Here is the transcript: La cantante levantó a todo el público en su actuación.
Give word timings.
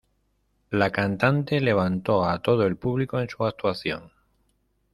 La 0.71 0.89
cantante 0.89 1.59
levantó 1.61 2.25
a 2.27 2.41
todo 2.41 2.65
el 2.65 2.75
público 2.75 3.19
en 3.19 3.29
su 3.29 3.45
actuación. 3.45 4.11